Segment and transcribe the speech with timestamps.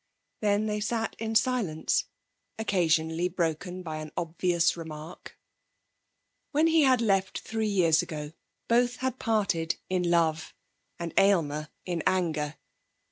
[0.39, 2.05] Then they sat in silence,
[2.57, 5.37] occasionally broken by an obvious remark.
[6.51, 8.33] When he had left three years ago
[8.67, 10.55] both had parted in love,
[10.97, 12.57] and Aylmer in anger.